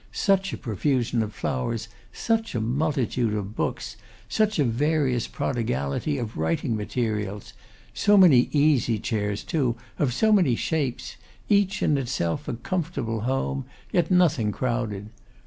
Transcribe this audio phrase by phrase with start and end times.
[0.11, 1.87] Such a profusion of flowers!
[2.11, 3.97] Such a multitude of books!
[4.27, 7.53] Such a various prodigality of writing materials!
[7.93, 11.17] So many easy chairs too, of so many shapes;
[11.49, 15.11] each in itself a comfortable home; yet nothing crowded.